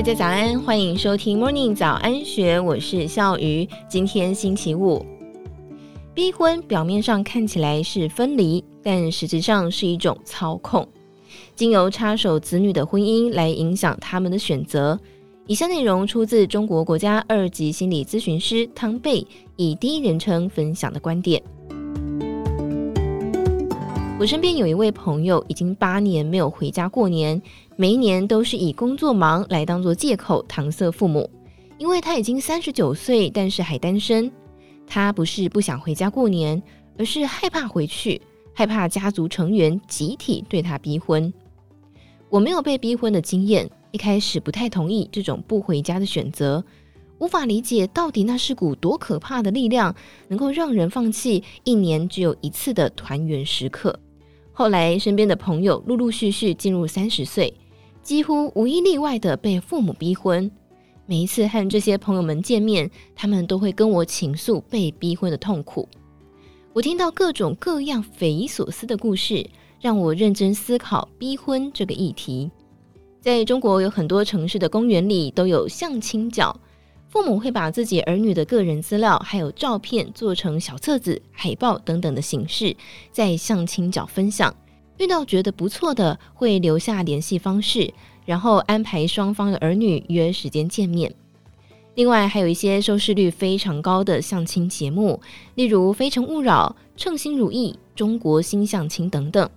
[0.00, 3.68] 大家早安，欢迎收听 Morning 早安学，我是笑鱼。
[3.86, 5.04] 今天星期五，
[6.14, 10.88] 逼婚表面上看起来是分离，但实质上是一种操控，
[11.54, 14.98] 经由插手子女的婚姻来影响他们的选择。
[15.46, 19.22] 以下内容出自中国国家二级心理咨询师汤贝
[19.56, 21.42] 以第一人称分享的观点。
[24.20, 27.40] 我身边有一位朋友，已经八年没有回家过年。
[27.74, 31.30] 每一年都是以工作忙来当做借口搪塞父母，
[31.78, 34.30] 因为他已经三十九岁，但是还单身。
[34.86, 36.62] 他不是不想回家过年，
[36.98, 38.20] 而是害怕回去，
[38.52, 41.32] 害怕家族成员集体对他逼婚。
[42.28, 46.62] 我没有被逼婚的经验，一开始不太同意这种不回家的选择，
[47.20, 49.96] 无法理解到底那是股多可怕的力量，
[50.28, 53.98] 能够让人放弃一年只有一次的团圆时刻。
[54.60, 57.50] 后来身边的朋友陆陆续续进入三十岁。
[58.02, 60.50] 几乎无一例外的被父母逼婚。
[61.06, 65.88] 每一次和这些朋友们见面，他们都会跟我倾诉被逼婚的痛苦。
[66.74, 69.48] 我听到各种各样匪夷所思的故事，
[69.80, 72.50] 让我认真思考逼婚这个议题。
[73.18, 76.54] 在中国，有很多城市的公园里都有相亲角，
[77.10, 82.76] 父母会把自己儿女的个人资料还有照片做成小册子、海报等等的形式，
[83.10, 84.54] 在相亲角分享。
[84.96, 87.92] 遇到觉得不错的，会留下联系方式，
[88.24, 91.12] 然后安排双方的儿女约时间见面。
[91.96, 95.20] 另外，还有一些收视率非常高的相亲节目，
[95.56, 99.50] 例如《非诚勿扰》《称心如意》《中国新相亲》等等。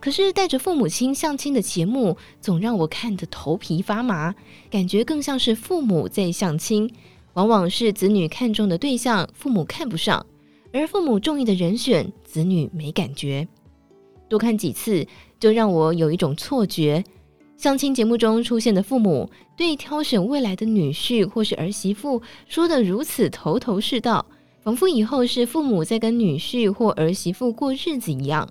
[0.00, 4.34] 可是，带着父母亲相亲的节目，总让我看得头皮发麻，
[4.70, 6.90] 感觉更像是父母在相亲，
[7.34, 10.24] 往往是子女看中的对象，父母看不上，
[10.72, 13.46] 而父母中意的人选，子女没感觉。
[14.28, 15.06] 多看几次，
[15.38, 17.04] 就让我有一种错觉：
[17.56, 24.24] 相亲节目中出现的父母，对挑选未来的女婿或是儿媳妇说得如此头头是道，
[24.62, 28.48] 仿佛以后是父母在跟女婿或儿媳妇过日子一样。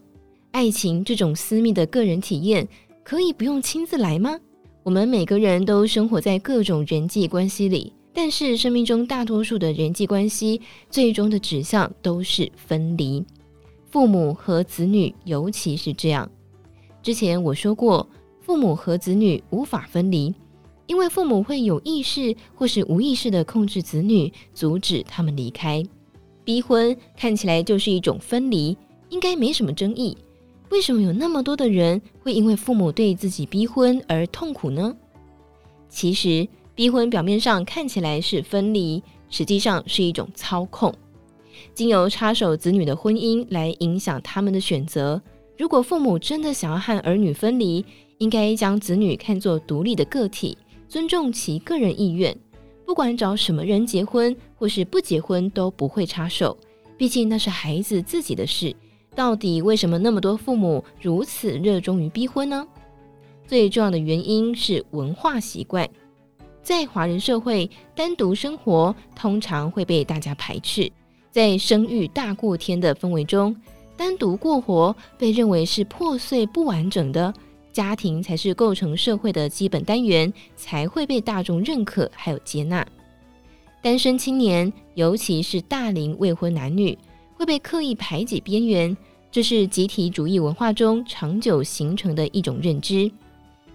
[0.52, 2.68] 爱情这种私密的个人体验，
[3.04, 4.38] 可以不用亲自来吗？
[4.84, 10.60] 我们每个人都生活在各种人际关系里，但是生命中大多数的人际关系，
[10.90, 13.24] 最终的指向都是分离。
[13.90, 16.30] 父母和子女，尤其是这样。
[17.04, 18.08] 之前我说过，
[18.42, 20.34] 父母和子女无法分离，
[20.88, 25.84] 因为父母会有意识或是无意识地控制子女，阻止他们离开。
[26.44, 28.76] 逼婚看起来就是一种分离，
[29.10, 30.18] 应该没什么争议。
[30.70, 34.96] 为什么有那么多的人会因为父母对自己逼婚而痛苦呢？
[35.90, 40.94] 其实，逼婚表面上看起来是分离，实际上是一种操控。
[41.74, 45.22] 经由插手子女的婚姻来影响他们的选择。
[45.58, 47.84] 如果父母真的想要和儿女分离，
[48.20, 50.58] 应该将子女看作独立的个体，
[50.88, 52.38] 尊重其个人意愿。
[52.86, 56.56] 不管找什么人结婚或是不结婚，都不会插手。
[56.98, 58.76] 毕竟那是孩子自己的事。
[59.20, 62.66] 到底为什么那么多父母如此热衷于逼婚呢？
[63.46, 65.86] 最重要的原因是文化习惯。
[66.64, 70.90] 在华人社会，单独生活通常会被大家排斥。
[71.32, 73.54] 在生育大过天的氛围中，
[73.98, 77.34] 单独过活被认为是破碎不完整的，
[77.74, 82.88] 家庭才是构成社会的基本单元，才会被大众认可还有接纳。
[83.82, 86.98] 单身青年，尤其是大龄未婚男女，
[87.40, 88.96] 会被刻意排挤边缘，
[89.32, 93.10] 这是集体主义文化中长久形成的一种认知。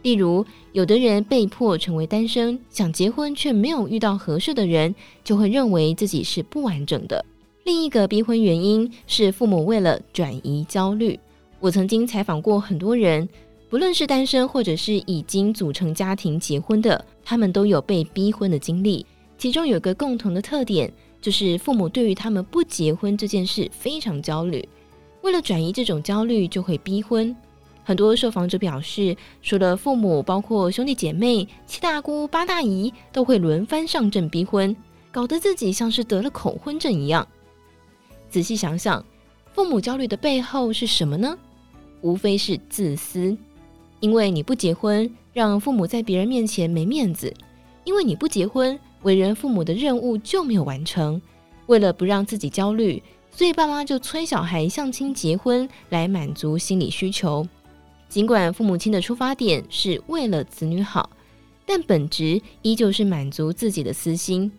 [0.02, 4.94] 例如，有的人被迫成为单身，想结婚却没有遇到合适的人，
[5.24, 7.24] 就会认为自己是不完整的。
[7.64, 11.18] 另一个逼婚原因是父母为了转移焦虑。
[11.58, 13.26] 我曾经采访过很多人，
[13.70, 19.06] 不论是单身或者是已经组成家庭结婚的，他们都有被逼婚的经历。
[19.38, 20.92] 其中有个共同的特点，
[21.24, 24.68] 就是父母对于他们不结婚这件事非常焦虑。
[25.22, 27.34] 为了转移这种焦虑，就会逼婚。
[27.82, 34.76] 很多受访者表示，除了父母，包括兄弟姐妹、七大姑八大姨都会轮番上阵逼婚，
[35.10, 37.26] 搞得自己像是得了恐婚症一样。
[38.28, 39.02] 仔细想想，
[39.54, 41.38] 父母焦虑的背后是什么呢？
[42.02, 43.34] 无非是自私，
[44.00, 47.32] 因为你不结婚，让父母在别人面前没面子；
[47.84, 51.22] 因为你不结婚，为人父母的任务就没有完成。
[51.66, 57.46] 为了不让自己焦虑，所以爸妈就催小孩相亲结婚来满足心理需求。
[58.08, 61.08] 尽管父母亲的出发点是为了子女好，
[61.64, 64.50] 但本质依旧是满足自己的私心。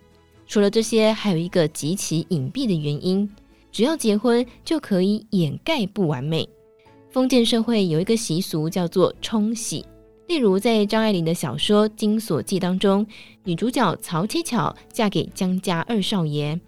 [0.48, 3.30] 除了这些，还有一个极其隐蔽的原因。
[3.72, 6.48] 只要结婚就可以掩盖不完美。
[7.10, 9.86] 封建社会有一个习俗叫做冲喜，
[10.28, 13.06] 例如在张爱玲的小说《金锁记》当中，
[13.44, 16.60] 女主角曹七巧嫁给江家二少爷，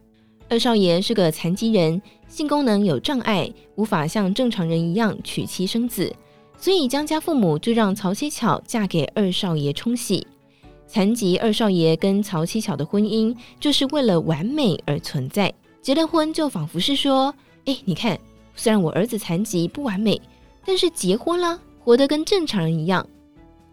[0.47, 6.13] 二少爷是个残疾人，性功能有障碍，无法像正常人一样娶妻生子，
[6.59, 10.25] 所以江家父母就让曹七巧嫁给二少爷冲喜。
[10.85, 15.51] 残疾二少爷跟曹七巧的婚姻就是为了完美而存在，
[15.81, 17.33] 结了婚就仿佛是说
[17.65, 18.17] ：“哎，你看，
[18.55, 20.21] 虽然我儿子残疾不完美，
[20.63, 23.05] 但是结婚了，活得跟正常人一样。”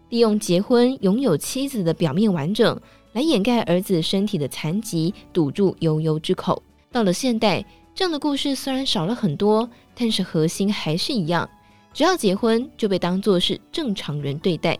[0.09, 2.79] 利用结婚拥有妻子的表面完整
[3.13, 6.61] 来掩盖儿子身体的残疾，堵住悠悠之口。
[6.91, 11.49] 到了现代，这样的故事虽然少了很多，但是核心还是一样：
[11.93, 14.77] 只要结婚就被当作是正常人对待。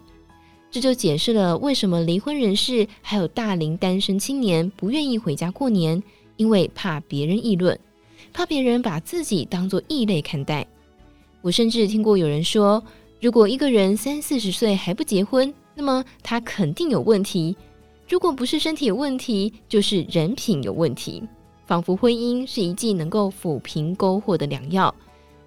[0.69, 6.01] 这就解释了为什么离婚人士还有大龄单身青年不愿意回家过年，
[6.36, 7.80] 因为怕别人议论，
[8.33, 10.68] 怕别人把自己当作异类看待。
[11.42, 12.83] 我甚至听过有人说，
[13.25, 17.57] 如果一个人三四十岁还不结婚，那么他肯定有问题。
[18.07, 21.24] 如果不是身体有问题，就是人品有问题。
[21.66, 24.94] 仿佛婚姻是一剂能够抚平沟壑的良药，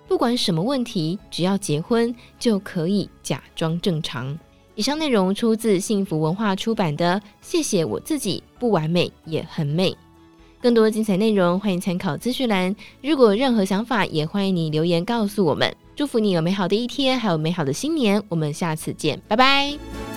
[0.09, 4.37] 不管什么问题，只要结婚就可以假装正常。
[4.75, 9.93] 以上内容出自幸福文化出版的《谢谢我自己，不完美也很美》。
[10.61, 12.75] 更多精彩内容，欢迎参考资讯栏。
[13.01, 15.73] 如果任何想法，也欢迎你留言告诉我们。
[15.99, 18.23] 祝福你有美好的一天，还有美好的新年。
[18.29, 20.08] 我们下次见，拜拜。